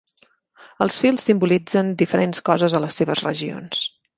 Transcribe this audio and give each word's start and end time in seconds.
Els 0.85 0.95
fils 1.03 1.27
simbolitzen 1.29 1.93
diferents 2.01 2.45
coses 2.51 2.77
a 2.81 2.85
les 2.87 3.01
seves 3.03 3.23
regions. 3.31 3.89